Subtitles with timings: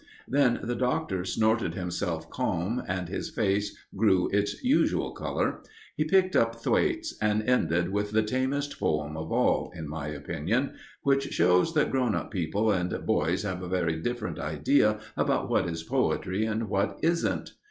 [0.27, 5.61] Then the Doctor snorted himself calm, and his face grew its usual colour.
[5.95, 10.07] He picked up Thwaites, and ended with the tamest poem of the lot, in my
[10.07, 10.73] opinion.
[11.03, 15.69] Which shows that grown up people and boys have a very different idea about what
[15.69, 17.51] is poetry and what isn't.